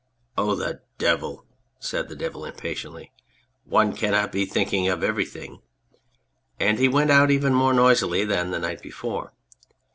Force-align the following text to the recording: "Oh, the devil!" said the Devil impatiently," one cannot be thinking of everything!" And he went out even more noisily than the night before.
"Oh, 0.35 0.55
the 0.55 0.81
devil!" 0.97 1.45
said 1.79 2.09
the 2.09 2.15
Devil 2.15 2.43
impatiently," 2.43 3.11
one 3.65 3.95
cannot 3.95 4.31
be 4.31 4.47
thinking 4.47 4.87
of 4.87 5.03
everything!" 5.03 5.61
And 6.59 6.79
he 6.79 6.87
went 6.87 7.11
out 7.11 7.29
even 7.29 7.53
more 7.53 7.71
noisily 7.75 8.25
than 8.25 8.49
the 8.49 8.57
night 8.57 8.81
before. 8.81 9.31